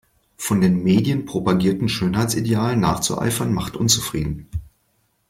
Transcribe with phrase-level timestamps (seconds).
[0.37, 4.49] Von den Medien propagierten Schönheitsidealen nachzueifern macht unzufrieden.